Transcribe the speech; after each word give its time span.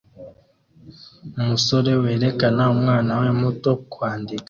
umusore 1.39 1.91
werekana 2.03 2.63
umwana 2.75 3.11
we 3.21 3.29
muto 3.39 3.71
kwandika 3.91 4.39